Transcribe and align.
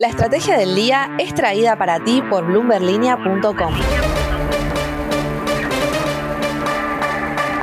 La 0.00 0.08
estrategia 0.08 0.56
del 0.56 0.74
día 0.74 1.10
es 1.18 1.34
traída 1.34 1.76
para 1.76 2.02
ti 2.02 2.22
por 2.30 2.46
bloomberlinia.com. 2.46 3.74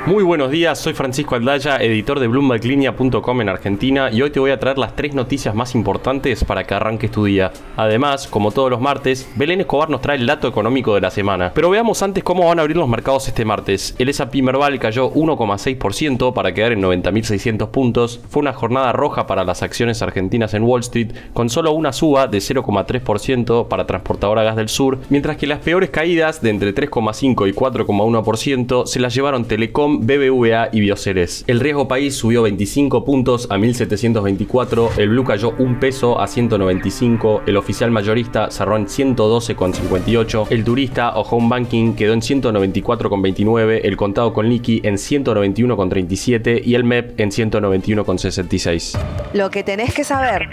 Muy 0.07 0.23
buenos 0.23 0.51
días, 0.51 0.79
soy 0.79 0.93
Francisco 0.93 1.35
Aldaya, 1.35 1.75
editor 1.81 2.21
de 2.21 2.27
BloombergLinea.com 2.27 3.41
en 3.41 3.49
Argentina 3.49 4.09
y 4.09 4.21
hoy 4.21 4.29
te 4.29 4.39
voy 4.39 4.51
a 4.51 4.57
traer 4.57 4.77
las 4.77 4.95
tres 4.95 5.13
noticias 5.13 5.53
más 5.53 5.75
importantes 5.75 6.45
para 6.45 6.63
que 6.63 6.73
arranques 6.73 7.11
tu 7.11 7.25
día. 7.25 7.51
Además, 7.75 8.25
como 8.25 8.51
todos 8.51 8.71
los 8.71 8.79
martes, 8.79 9.29
Belén 9.35 9.59
Escobar 9.59 9.89
nos 9.89 9.99
trae 9.99 10.15
el 10.15 10.25
dato 10.25 10.47
económico 10.47 10.95
de 10.95 11.01
la 11.01 11.11
semana. 11.11 11.51
Pero 11.53 11.69
veamos 11.69 12.01
antes 12.03 12.23
cómo 12.23 12.47
van 12.47 12.57
a 12.57 12.61
abrir 12.61 12.77
los 12.77 12.87
mercados 12.87 13.27
este 13.27 13.43
martes. 13.43 13.95
El 13.99 14.07
S&P 14.07 14.41
Merval 14.41 14.79
cayó 14.79 15.11
1,6% 15.11 16.31
para 16.33 16.53
quedar 16.53 16.71
en 16.71 16.83
90.600 16.83 17.69
puntos. 17.71 18.21
Fue 18.29 18.39
una 18.39 18.53
jornada 18.53 18.93
roja 18.93 19.27
para 19.27 19.43
las 19.43 19.61
acciones 19.61 20.01
argentinas 20.01 20.53
en 20.53 20.63
Wall 20.63 20.79
Street, 20.79 21.11
con 21.33 21.49
solo 21.49 21.73
una 21.73 21.91
suba 21.91 22.27
de 22.27 22.37
0,3% 22.37 23.67
para 23.67 23.85
Transportadora 23.85 24.43
Gas 24.43 24.55
del 24.55 24.69
Sur, 24.69 24.99
mientras 25.09 25.35
que 25.35 25.47
las 25.47 25.59
peores 25.59 25.89
caídas 25.89 26.41
de 26.41 26.51
entre 26.51 26.73
3,5 26.73 27.49
y 27.49 27.51
4,1% 27.51 28.85
se 28.85 29.01
las 29.01 29.13
llevaron 29.13 29.43
Telecom, 29.43 29.96
BBVA 29.99 30.69
y 30.71 30.79
Bioceres. 30.79 31.43
El 31.47 31.59
riesgo 31.59 31.87
país 31.87 32.15
subió 32.15 32.43
25 32.43 33.05
puntos 33.05 33.47
a 33.49 33.57
1724, 33.57 34.91
el 34.97 35.09
Blue 35.09 35.23
cayó 35.23 35.53
un 35.57 35.79
peso 35.79 36.19
a 36.19 36.27
195, 36.27 37.43
el 37.45 37.57
oficial 37.57 37.91
mayorista 37.91 38.51
cerró 38.51 38.77
en 38.77 38.87
112,58, 38.87 40.47
el 40.49 40.63
turista 40.63 41.15
o 41.15 41.21
home 41.21 41.49
banking 41.49 41.93
quedó 41.93 42.13
en 42.13 42.21
194,29, 42.21 43.81
el 43.83 43.97
contado 43.97 44.33
con 44.33 44.49
liqui 44.49 44.81
en 44.83 44.95
191,37 44.95 46.61
y 46.63 46.75
el 46.75 46.83
MEP 46.83 47.19
en 47.19 47.31
191,66. 47.31 48.97
Lo 49.33 49.49
que 49.49 49.63
tenés 49.63 49.93
que 49.93 50.03
saber. 50.03 50.47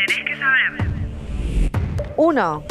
1. 2.16 2.64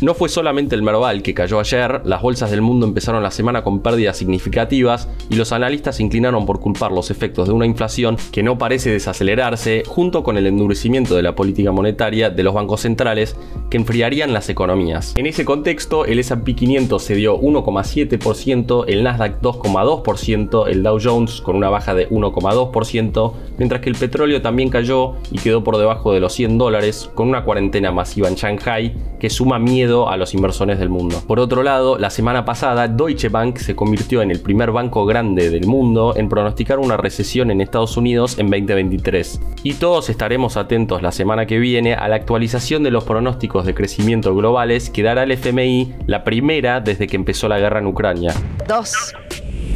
No 0.00 0.14
fue 0.14 0.28
solamente 0.28 0.74
el 0.74 0.82
Merval 0.82 1.22
que 1.22 1.34
cayó 1.34 1.60
ayer, 1.60 2.02
las 2.04 2.22
bolsas 2.22 2.50
del 2.50 2.60
mundo 2.60 2.86
empezaron 2.86 3.22
la 3.22 3.30
semana 3.30 3.62
con 3.62 3.80
pérdidas 3.80 4.16
significativas 4.16 5.08
y 5.30 5.36
los 5.36 5.52
analistas 5.52 5.96
se 5.96 6.02
inclinaron 6.02 6.44
por 6.44 6.60
culpar 6.60 6.90
los 6.90 7.10
efectos 7.10 7.48
de 7.48 7.54
una 7.54 7.66
inflación 7.66 8.16
que 8.32 8.42
no 8.42 8.58
parece 8.58 8.90
desacelerarse, 8.90 9.84
junto 9.86 10.22
con 10.24 10.36
el 10.36 10.46
endurecimiento 10.46 11.14
de 11.14 11.22
la 11.22 11.34
política 11.34 11.70
monetaria 11.70 12.30
de 12.30 12.42
los 12.42 12.54
bancos 12.54 12.80
centrales 12.80 13.36
que 13.70 13.76
enfriarían 13.76 14.32
las 14.32 14.48
economías. 14.48 15.14
En 15.16 15.26
ese 15.26 15.44
contexto, 15.44 16.04
el 16.04 16.18
S&P 16.18 16.54
500 16.54 17.04
cedió 17.04 17.40
1,7%, 17.40 18.84
el 18.88 19.04
Nasdaq 19.04 19.40
2,2%, 19.40 20.68
el 20.68 20.82
Dow 20.82 20.98
Jones 21.02 21.40
con 21.40 21.56
una 21.56 21.68
baja 21.68 21.94
de 21.94 22.08
1,2%, 22.08 23.32
mientras 23.58 23.80
que 23.80 23.88
el 23.88 23.96
petróleo 23.96 24.42
también 24.42 24.68
cayó 24.68 25.14
y 25.30 25.38
quedó 25.38 25.62
por 25.62 25.78
debajo 25.78 26.12
de 26.12 26.20
los 26.20 26.32
100 26.32 26.58
dólares 26.58 27.10
con 27.14 27.28
una 27.28 27.44
cuarentena 27.44 27.92
masiva 27.92 28.28
en 28.28 28.34
Shanghai 28.34 28.94
que 29.20 29.30
suma 29.30 29.51
miedo 29.58 30.08
a 30.08 30.16
los 30.16 30.34
inversores 30.34 30.78
del 30.78 30.88
mundo. 30.88 31.22
Por 31.26 31.40
otro 31.40 31.62
lado, 31.62 31.98
la 31.98 32.10
semana 32.10 32.44
pasada 32.44 32.88
Deutsche 32.88 33.28
Bank 33.28 33.58
se 33.58 33.74
convirtió 33.74 34.22
en 34.22 34.30
el 34.30 34.40
primer 34.40 34.70
banco 34.72 35.06
grande 35.06 35.50
del 35.50 35.66
mundo 35.66 36.14
en 36.16 36.28
pronosticar 36.28 36.78
una 36.78 36.96
recesión 36.96 37.50
en 37.50 37.60
Estados 37.60 37.96
Unidos 37.96 38.38
en 38.38 38.50
2023. 38.50 39.40
Y 39.62 39.74
todos 39.74 40.10
estaremos 40.10 40.56
atentos 40.56 41.02
la 41.02 41.12
semana 41.12 41.46
que 41.46 41.58
viene 41.58 41.94
a 41.94 42.08
la 42.08 42.16
actualización 42.16 42.82
de 42.82 42.90
los 42.90 43.04
pronósticos 43.04 43.64
de 43.66 43.74
crecimiento 43.74 44.34
globales 44.34 44.90
que 44.90 45.02
dará 45.02 45.24
el 45.24 45.32
FMI, 45.32 45.94
la 46.06 46.24
primera 46.24 46.80
desde 46.80 47.06
que 47.06 47.16
empezó 47.16 47.48
la 47.48 47.58
guerra 47.58 47.80
en 47.80 47.86
Ucrania. 47.86 48.34
2. 48.68 48.92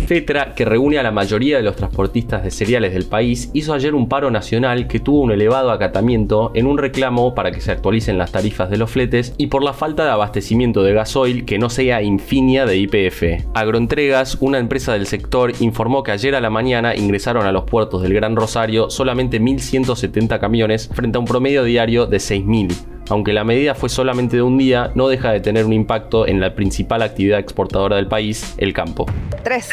FETRA, 0.07 0.55
que 0.55 0.65
reúne 0.65 0.99
a 0.99 1.03
la 1.03 1.11
mayoría 1.11 1.57
de 1.57 1.65
los 1.65 1.75
transportistas 1.75 2.45
de 2.45 2.51
cereales 2.51 2.93
del 2.93 3.07
país, 3.07 3.51
hizo 3.55 3.75
ayer 3.75 3.95
un 3.95 4.09
paro 4.09 4.31
nacional 4.31 4.87
que 4.87 5.01
tuvo 5.01 5.21
un 5.21 5.33
elevado 5.33 5.71
acatamiento 5.71 6.53
en 6.55 6.67
un 6.67 6.79
reclamo 6.79 7.35
para 7.35 7.51
que 7.51 7.61
se 7.61 7.73
actualicen 7.73 8.17
las 8.17 8.31
tarifas 8.33 8.71
de 8.71 8.77
los 8.77 8.91
fletes 8.91 9.35
y 9.37 9.49
por 9.49 9.65
la 9.65 9.73
falta 9.73 10.05
de 10.05 10.11
abastecimiento 10.11 10.83
de 10.83 10.95
gasoil 10.95 11.45
que 11.45 11.59
no 11.59 11.71
sea 11.71 12.03
infinia 12.03 12.67
de 12.67 12.77
IPF. 12.77 13.47
Agroentregas, 13.55 14.39
una 14.41 14.59
empresa 14.59 14.93
del 14.93 15.07
sector, 15.07 15.53
informó 15.61 16.03
que 16.03 16.13
ayer 16.13 16.35
a 16.35 16.41
la 16.41 16.51
mañana 16.51 16.95
ingresaron 16.95 17.47
a 17.47 17.53
los 17.53 17.65
puertos 17.65 18.03
del 18.03 18.15
Gran 18.15 18.37
Rosario 18.37 18.91
solamente 18.91 19.41
1.170 19.41 20.39
camiones 20.39 20.89
frente 20.95 21.17
a 21.17 21.21
un 21.21 21.27
promedio 21.27 21.65
diario 21.65 22.07
de 22.07 22.19
6.000 22.19 22.96
aunque 23.09 23.33
la 23.33 23.45
medida 23.45 23.75
fue 23.75 23.89
solamente 23.89 24.37
de 24.37 24.43
un 24.43 24.59
día, 24.59 24.91
no 24.95 25.09
deja 25.09 25.33
de 25.33 25.41
tener 25.41 25.65
un 25.65 25.73
impacto 25.73 26.27
en 26.27 26.41
la 26.41 26.55
principal 26.55 27.03
actividad 27.03 27.39
exportadora 27.39 27.97
del 27.97 28.09
país, 28.09 28.55
el 28.59 28.73
campo. 28.73 29.07
3. 29.43 29.69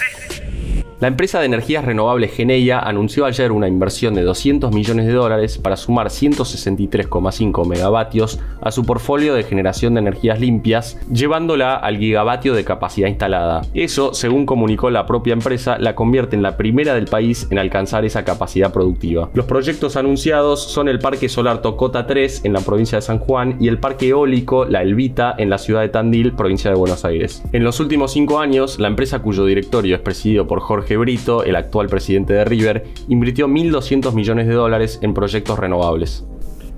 La 1.03 1.09
empresa 1.09 1.41
de 1.41 1.47
energías 1.47 1.83
renovables 1.83 2.31
Geneia 2.31 2.79
anunció 2.79 3.25
ayer 3.25 3.51
una 3.51 3.67
inversión 3.67 4.13
de 4.13 4.23
200 4.23 4.73
millones 4.73 5.05
de 5.05 5.11
dólares 5.11 5.57
para 5.57 5.75
sumar 5.75 6.07
163,5 6.07 7.67
megavatios 7.67 8.39
a 8.61 8.71
su 8.71 8.85
portfolio 8.85 9.33
de 9.33 9.43
generación 9.43 9.95
de 9.95 9.99
energías 9.99 10.39
limpias, 10.39 10.97
llevándola 11.11 11.75
al 11.75 11.97
gigavatio 11.97 12.53
de 12.53 12.63
capacidad 12.63 13.09
instalada. 13.09 13.63
Eso, 13.73 14.13
según 14.13 14.45
comunicó 14.45 14.89
la 14.91 15.05
propia 15.05 15.33
empresa, 15.33 15.77
la 15.77 15.93
convierte 15.93 16.37
en 16.37 16.41
la 16.41 16.55
primera 16.55 16.93
del 16.93 17.07
país 17.07 17.47
en 17.49 17.59
alcanzar 17.59 18.05
esa 18.05 18.23
capacidad 18.23 18.71
productiva. 18.71 19.29
Los 19.33 19.45
proyectos 19.45 19.97
anunciados 19.97 20.63
son 20.63 20.87
el 20.87 20.99
Parque 20.99 21.27
Solar 21.27 21.61
Tocota 21.61 22.07
3 22.07 22.45
en 22.45 22.53
la 22.53 22.61
provincia 22.61 22.97
de 22.97 23.01
San 23.01 23.19
Juan 23.19 23.57
y 23.59 23.67
el 23.67 23.77
Parque 23.77 24.07
Eólico 24.07 24.63
La 24.63 24.81
Elvita 24.81 25.35
en 25.37 25.49
la 25.49 25.57
ciudad 25.57 25.81
de 25.81 25.89
Tandil, 25.89 26.31
provincia 26.31 26.71
de 26.71 26.77
Buenos 26.77 27.03
Aires. 27.03 27.43
En 27.51 27.65
los 27.65 27.81
últimos 27.81 28.13
cinco 28.13 28.39
años, 28.39 28.79
la 28.79 28.87
empresa 28.87 29.21
cuyo 29.21 29.43
directorio 29.43 29.97
es 29.97 30.01
presidido 30.01 30.47
por 30.47 30.61
Jorge 30.61 30.92
Brito, 30.97 31.43
el 31.43 31.55
actual 31.55 31.87
presidente 31.87 32.33
de 32.33 32.45
River, 32.45 32.85
invirtió 33.07 33.47
1.200 33.47 34.13
millones 34.13 34.47
de 34.47 34.53
dólares 34.53 34.99
en 35.01 35.13
proyectos 35.13 35.59
renovables. 35.59 36.25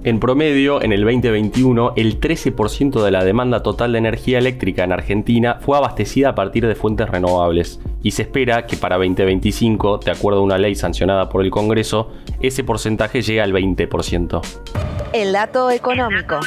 En 0.06 0.20
promedio, 0.20 0.84
en 0.84 0.92
el 0.92 1.02
2021, 1.02 1.94
el 1.96 2.20
13% 2.20 3.04
de 3.04 3.10
la 3.10 3.24
demanda 3.24 3.64
total 3.64 3.94
de 3.94 3.98
energía 3.98 4.38
eléctrica 4.38 4.84
en 4.84 4.92
Argentina 4.92 5.58
fue 5.62 5.78
abastecida 5.78 6.30
a 6.30 6.36
partir 6.36 6.68
de 6.68 6.76
fuentes 6.76 7.10
renovables, 7.10 7.80
y 8.04 8.12
se 8.12 8.22
espera 8.22 8.68
que 8.68 8.78
para 8.78 8.98
2025, 8.98 9.98
de 10.06 10.12
acuerdo 10.12 10.42
a 10.42 10.44
una 10.44 10.60
ley 10.60 10.76
sancionada 10.76 11.28
por 11.28 11.44
el 11.44 11.50
Congreso, 11.50 12.12
ese 12.40 12.64
porcentaje 12.64 13.24
llegue 13.24 13.42
al 13.42 13.52
20%. 13.52 14.42
El 15.12 15.34
dato 15.34 15.72
económico. 15.72 16.40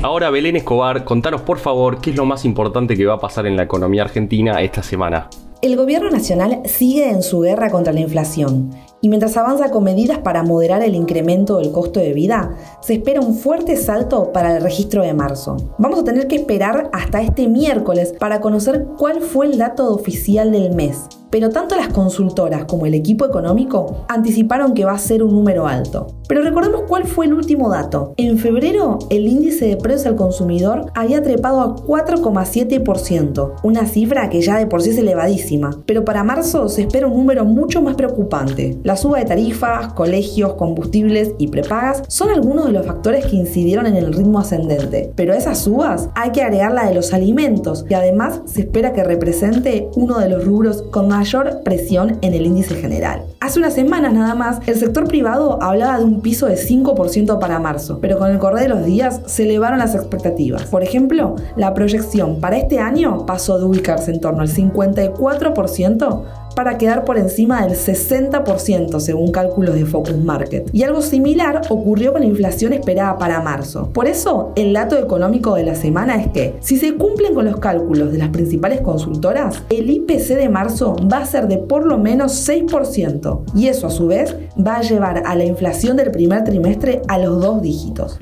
Ahora, 0.00 0.30
Belén 0.30 0.56
Escobar, 0.56 1.04
contanos 1.04 1.42
por 1.42 1.58
favor 1.58 2.00
qué 2.00 2.10
es 2.10 2.16
lo 2.16 2.24
más 2.24 2.46
importante 2.46 2.96
que 2.96 3.04
va 3.04 3.16
a 3.16 3.20
pasar 3.20 3.46
en 3.46 3.54
la 3.54 3.64
economía 3.64 4.04
argentina 4.04 4.62
esta 4.62 4.82
semana. 4.82 5.28
El 5.60 5.74
gobierno 5.74 6.08
nacional 6.08 6.62
sigue 6.66 7.10
en 7.10 7.20
su 7.20 7.40
guerra 7.40 7.68
contra 7.68 7.92
la 7.92 7.98
inflación 7.98 8.70
y 9.00 9.08
mientras 9.08 9.36
avanza 9.36 9.72
con 9.72 9.82
medidas 9.82 10.18
para 10.18 10.44
moderar 10.44 10.82
el 10.84 10.94
incremento 10.94 11.58
del 11.58 11.72
costo 11.72 11.98
de 11.98 12.12
vida, 12.12 12.54
se 12.80 12.94
espera 12.94 13.20
un 13.20 13.34
fuerte 13.34 13.76
salto 13.76 14.32
para 14.32 14.56
el 14.56 14.62
registro 14.62 15.02
de 15.02 15.14
marzo. 15.14 15.56
Vamos 15.78 15.98
a 15.98 16.04
tener 16.04 16.28
que 16.28 16.36
esperar 16.36 16.90
hasta 16.92 17.22
este 17.22 17.48
miércoles 17.48 18.14
para 18.20 18.40
conocer 18.40 18.86
cuál 18.96 19.20
fue 19.20 19.46
el 19.46 19.58
dato 19.58 19.92
oficial 19.92 20.52
del 20.52 20.76
mes 20.76 21.08
pero 21.30 21.50
tanto 21.50 21.76
las 21.76 21.88
consultoras 21.88 22.64
como 22.64 22.86
el 22.86 22.94
equipo 22.94 23.24
económico 23.26 24.04
anticiparon 24.08 24.74
que 24.74 24.84
va 24.84 24.92
a 24.92 24.98
ser 24.98 25.22
un 25.22 25.32
número 25.34 25.66
alto. 25.66 26.06
Pero 26.28 26.42
recordemos 26.42 26.82
cuál 26.86 27.04
fue 27.04 27.26
el 27.26 27.34
último 27.34 27.70
dato. 27.70 28.14
En 28.16 28.38
febrero, 28.38 28.98
el 29.10 29.26
índice 29.26 29.66
de 29.66 29.76
precios 29.76 30.06
al 30.06 30.16
consumidor 30.16 30.92
había 30.94 31.22
trepado 31.22 31.60
a 31.60 31.76
4,7%, 31.76 33.54
una 33.62 33.86
cifra 33.86 34.28
que 34.28 34.42
ya 34.42 34.58
de 34.58 34.66
por 34.66 34.82
sí 34.82 34.90
es 34.90 34.98
elevadísima, 34.98 35.70
pero 35.86 36.04
para 36.04 36.24
marzo 36.24 36.68
se 36.68 36.82
espera 36.82 37.06
un 37.06 37.16
número 37.16 37.44
mucho 37.44 37.82
más 37.82 37.94
preocupante. 37.94 38.78
La 38.84 38.96
suba 38.96 39.18
de 39.18 39.24
tarifas, 39.24 39.92
colegios, 39.94 40.54
combustibles 40.54 41.32
y 41.38 41.48
prepagas 41.48 42.02
son 42.08 42.30
algunos 42.30 42.66
de 42.66 42.72
los 42.72 42.86
factores 42.86 43.26
que 43.26 43.36
incidieron 43.36 43.86
en 43.86 43.96
el 43.96 44.12
ritmo 44.12 44.38
ascendente, 44.38 45.12
pero 45.16 45.32
a 45.32 45.36
esas 45.36 45.58
subas 45.58 46.10
hay 46.14 46.30
que 46.32 46.42
agregar 46.42 46.72
la 46.72 46.86
de 46.86 46.94
los 46.94 47.12
alimentos, 47.12 47.84
y 47.88 47.94
además 47.94 48.42
se 48.44 48.62
espera 48.62 48.92
que 48.92 49.04
represente 49.04 49.88
uno 49.96 50.18
de 50.18 50.28
los 50.28 50.44
rubros 50.44 50.82
con 50.90 51.08
más 51.08 51.17
mayor 51.18 51.62
presión 51.64 52.18
en 52.22 52.32
el 52.32 52.46
índice 52.46 52.76
general. 52.76 53.22
Hace 53.40 53.58
unas 53.58 53.74
semanas 53.74 54.12
nada 54.14 54.36
más, 54.36 54.60
el 54.68 54.76
sector 54.76 55.08
privado 55.08 55.60
hablaba 55.60 55.98
de 55.98 56.04
un 56.04 56.20
piso 56.20 56.46
de 56.46 56.54
5% 56.54 57.40
para 57.40 57.58
marzo, 57.58 57.98
pero 58.00 58.18
con 58.18 58.30
el 58.30 58.38
correr 58.38 58.62
de 58.62 58.68
los 58.68 58.84
días 58.84 59.20
se 59.26 59.42
elevaron 59.42 59.80
las 59.80 59.96
expectativas. 59.96 60.66
Por 60.66 60.84
ejemplo, 60.84 61.34
la 61.56 61.74
proyección 61.74 62.40
para 62.40 62.56
este 62.56 62.78
año 62.78 63.26
pasó 63.26 63.58
de 63.58 63.64
ubicarse 63.64 64.12
en 64.12 64.20
torno 64.20 64.42
al 64.42 64.48
54% 64.48 66.22
para 66.58 66.76
quedar 66.76 67.04
por 67.04 67.18
encima 67.18 67.64
del 67.64 67.76
60% 67.76 68.98
según 68.98 69.30
cálculos 69.30 69.76
de 69.76 69.86
Focus 69.86 70.16
Market. 70.16 70.68
Y 70.72 70.82
algo 70.82 71.02
similar 71.02 71.60
ocurrió 71.68 72.10
con 72.10 72.22
la 72.22 72.26
inflación 72.26 72.72
esperada 72.72 73.16
para 73.16 73.40
marzo. 73.40 73.92
Por 73.92 74.08
eso, 74.08 74.52
el 74.56 74.72
dato 74.72 74.98
económico 74.98 75.54
de 75.54 75.62
la 75.62 75.76
semana 75.76 76.20
es 76.20 76.26
que, 76.32 76.56
si 76.58 76.76
se 76.76 76.96
cumplen 76.96 77.32
con 77.32 77.44
los 77.44 77.60
cálculos 77.60 78.10
de 78.10 78.18
las 78.18 78.30
principales 78.30 78.80
consultoras, 78.80 79.62
el 79.70 79.88
IPC 79.88 80.34
de 80.34 80.48
marzo 80.48 80.96
va 80.96 81.18
a 81.18 81.26
ser 81.26 81.46
de 81.46 81.58
por 81.58 81.86
lo 81.86 81.96
menos 81.96 82.48
6%. 82.48 83.44
Y 83.54 83.68
eso 83.68 83.86
a 83.86 83.90
su 83.90 84.08
vez 84.08 84.34
va 84.58 84.78
a 84.78 84.82
llevar 84.82 85.22
a 85.26 85.36
la 85.36 85.44
inflación 85.44 85.96
del 85.96 86.10
primer 86.10 86.42
trimestre 86.42 87.02
a 87.06 87.18
los 87.18 87.40
dos 87.40 87.62
dígitos. 87.62 88.18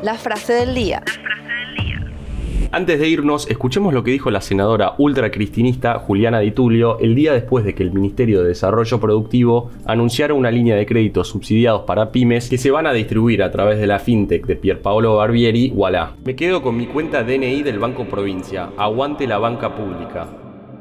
La 0.00 0.14
frase 0.14 0.54
del 0.54 0.74
día. 0.74 1.02
Antes 2.76 3.00
de 3.00 3.08
irnos, 3.08 3.48
escuchemos 3.48 3.94
lo 3.94 4.04
que 4.04 4.10
dijo 4.10 4.30
la 4.30 4.42
senadora 4.42 4.96
ultracristinista 4.98 5.98
Juliana 5.98 6.40
Di 6.40 6.50
Tulio 6.50 6.98
el 6.98 7.14
día 7.14 7.32
después 7.32 7.64
de 7.64 7.74
que 7.74 7.82
el 7.82 7.90
Ministerio 7.90 8.42
de 8.42 8.48
Desarrollo 8.48 9.00
Productivo 9.00 9.70
anunciara 9.86 10.34
una 10.34 10.50
línea 10.50 10.76
de 10.76 10.84
créditos 10.84 11.28
subsidiados 11.28 11.84
para 11.84 12.12
pymes 12.12 12.50
que 12.50 12.58
se 12.58 12.70
van 12.70 12.86
a 12.86 12.92
distribuir 12.92 13.42
a 13.42 13.50
través 13.50 13.78
de 13.78 13.86
la 13.86 13.98
fintech 13.98 14.44
de 14.44 14.56
Pierpaolo 14.56 15.16
Barbieri, 15.16 15.72
Walla. 15.74 16.16
Me 16.22 16.36
quedo 16.36 16.60
con 16.60 16.76
mi 16.76 16.84
cuenta 16.84 17.24
DNI 17.24 17.62
del 17.62 17.78
Banco 17.78 18.04
Provincia. 18.04 18.68
Aguante 18.76 19.26
la 19.26 19.38
banca 19.38 19.74
pública. 19.74 20.28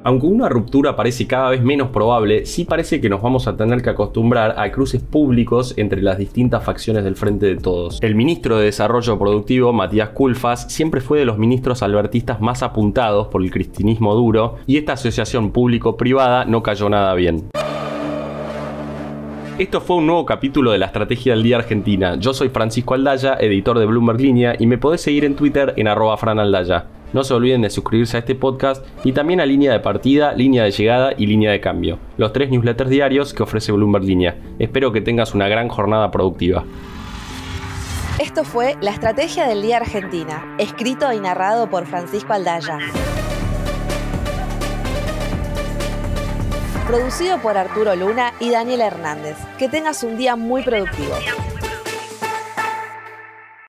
Aunque 0.07 0.27
una 0.27 0.47
ruptura 0.49 0.95
parece 0.95 1.25
cada 1.25 1.49
vez 1.49 1.63
menos 1.63 1.89
probable, 1.89 2.45
sí 2.45 2.63
parece 2.63 3.01
que 3.01 3.09
nos 3.09 3.23
vamos 3.23 3.47
a 3.47 3.57
tener 3.57 3.81
que 3.81 3.89
acostumbrar 3.89 4.53
a 4.55 4.71
cruces 4.71 5.01
públicos 5.01 5.73
entre 5.77 6.03
las 6.03 6.19
distintas 6.19 6.63
facciones 6.63 7.03
del 7.03 7.15
Frente 7.15 7.47
de 7.47 7.55
Todos. 7.55 7.97
El 8.03 8.13
ministro 8.13 8.59
de 8.59 8.65
Desarrollo 8.65 9.17
Productivo, 9.17 9.73
Matías 9.73 10.09
Culfas, 10.09 10.71
siempre 10.71 11.01
fue 11.01 11.17
de 11.17 11.25
los 11.25 11.39
ministros 11.39 11.81
albertistas 11.81 12.39
más 12.39 12.61
apuntados 12.61 13.29
por 13.29 13.41
el 13.41 13.49
cristinismo 13.49 14.13
duro 14.13 14.57
y 14.67 14.77
esta 14.77 14.93
asociación 14.93 15.49
público-privada 15.49 16.45
no 16.45 16.61
cayó 16.61 16.87
nada 16.87 17.15
bien. 17.15 17.49
Esto 19.57 19.81
fue 19.81 19.95
un 19.95 20.05
nuevo 20.05 20.23
capítulo 20.23 20.69
de 20.69 20.77
la 20.77 20.85
Estrategia 20.85 21.33
del 21.33 21.41
Día 21.41 21.57
Argentina. 21.57 22.15
Yo 22.19 22.31
soy 22.35 22.49
Francisco 22.49 22.93
Aldaya, 22.93 23.37
editor 23.39 23.79
de 23.79 23.87
Bloomberg 23.87 24.21
Línea, 24.21 24.55
y 24.59 24.67
me 24.67 24.77
podés 24.77 25.01
seguir 25.01 25.25
en 25.25 25.35
Twitter 25.35 25.73
en 25.77 25.87
arroba 25.87 26.15
franaldaya. 26.15 26.85
No 27.15 27.23
se 27.23 27.33
olviden 27.33 27.61
de 27.61 27.69
suscribirse 27.69 28.17
a 28.17 28.19
este 28.19 28.35
podcast 28.35 28.85
y 29.05 29.13
también 29.13 29.39
a 29.39 29.45
Línea 29.45 29.71
de 29.71 29.79
Partida, 29.79 30.33
Línea 30.33 30.65
de 30.65 30.71
Llegada 30.71 31.13
y 31.17 31.27
Línea 31.27 31.49
de 31.49 31.61
Cambio, 31.61 31.97
los 32.17 32.33
tres 32.33 32.49
newsletters 32.49 32.89
diarios 32.89 33.33
que 33.33 33.41
ofrece 33.41 33.71
Bloomberg 33.71 34.03
Línea. 34.03 34.35
Espero 34.59 34.91
que 34.91 34.99
tengas 34.99 35.33
una 35.33 35.47
gran 35.47 35.69
jornada 35.69 36.11
productiva. 36.11 36.65
Esto 38.19 38.43
fue 38.43 38.75
La 38.81 38.91
Estrategia 38.91 39.47
del 39.47 39.61
Día 39.61 39.77
Argentina, 39.77 40.57
escrito 40.57 41.13
y 41.13 41.21
narrado 41.21 41.69
por 41.69 41.85
Francisco 41.85 42.33
Aldaya. 42.33 42.79
Producido 46.85 47.37
por 47.37 47.57
Arturo 47.57 47.95
Luna 47.95 48.33
y 48.41 48.51
Daniel 48.51 48.81
Hernández. 48.81 49.37
Que 49.57 49.69
tengas 49.69 50.03
un 50.03 50.17
día 50.17 50.35
muy 50.35 50.63
productivo. 50.63 51.13